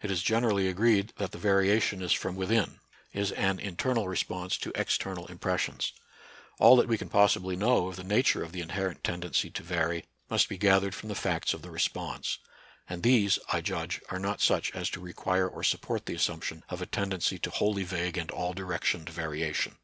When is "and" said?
12.88-13.02, 18.16-18.30